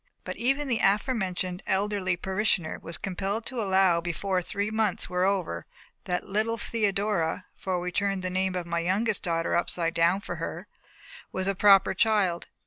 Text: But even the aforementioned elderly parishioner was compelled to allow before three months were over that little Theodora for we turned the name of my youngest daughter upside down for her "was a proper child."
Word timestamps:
But 0.23 0.35
even 0.37 0.67
the 0.67 0.79
aforementioned 0.81 1.61
elderly 1.67 2.17
parishioner 2.17 2.79
was 2.81 2.97
compelled 2.97 3.45
to 3.45 3.61
allow 3.61 4.01
before 4.01 4.41
three 4.41 4.71
months 4.71 5.11
were 5.11 5.25
over 5.25 5.67
that 6.05 6.27
little 6.27 6.57
Theodora 6.57 7.45
for 7.55 7.79
we 7.79 7.91
turned 7.91 8.23
the 8.23 8.31
name 8.31 8.55
of 8.55 8.65
my 8.65 8.79
youngest 8.79 9.21
daughter 9.21 9.55
upside 9.55 9.93
down 9.93 10.21
for 10.21 10.37
her 10.37 10.67
"was 11.31 11.45
a 11.47 11.53
proper 11.53 11.93
child." 11.93 12.47